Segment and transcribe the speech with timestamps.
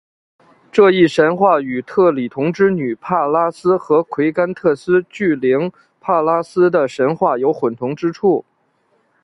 [0.71, 8.43] 这一神话与特里同之女帕拉斯和癸干忒斯巨灵帕拉斯的神话有混同之处。